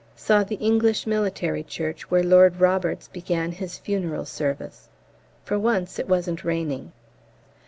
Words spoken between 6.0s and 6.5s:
wasn't